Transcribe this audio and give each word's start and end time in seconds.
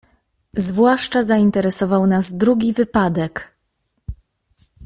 "Zwłaszcza 0.57 1.23
zainteresował 1.23 2.07
nas 2.07 2.37
drugi 2.37 2.73
wypadek." 2.73 3.53